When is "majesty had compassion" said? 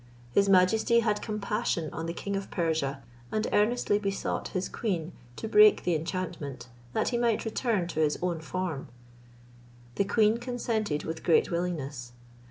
0.49-1.91